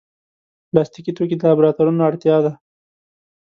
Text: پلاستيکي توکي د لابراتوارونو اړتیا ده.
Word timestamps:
پلاستيکي 0.69 1.11
توکي 1.17 1.35
د 1.37 1.41
لابراتوارونو 1.49 2.01
اړتیا 2.09 2.37
ده. 2.45 2.51